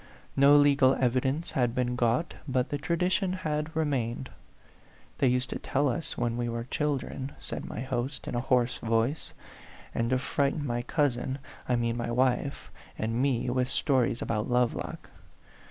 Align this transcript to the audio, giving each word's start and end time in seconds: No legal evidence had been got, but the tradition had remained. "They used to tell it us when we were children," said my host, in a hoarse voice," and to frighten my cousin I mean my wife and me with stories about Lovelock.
No 0.35 0.55
legal 0.55 0.95
evidence 0.95 1.51
had 1.51 1.75
been 1.75 1.95
got, 1.95 2.33
but 2.47 2.69
the 2.69 2.79
tradition 2.79 3.33
had 3.33 3.75
remained. 3.75 4.31
"They 5.19 5.27
used 5.27 5.51
to 5.51 5.59
tell 5.59 5.91
it 5.91 5.97
us 5.97 6.17
when 6.17 6.37
we 6.37 6.49
were 6.49 6.63
children," 6.63 7.33
said 7.39 7.65
my 7.65 7.81
host, 7.81 8.27
in 8.27 8.33
a 8.33 8.39
hoarse 8.39 8.79
voice," 8.79 9.35
and 9.93 10.09
to 10.09 10.17
frighten 10.17 10.65
my 10.65 10.81
cousin 10.81 11.37
I 11.69 11.75
mean 11.75 11.97
my 11.97 12.09
wife 12.09 12.71
and 12.97 13.21
me 13.21 13.47
with 13.51 13.69
stories 13.69 14.23
about 14.23 14.49
Lovelock. 14.49 15.11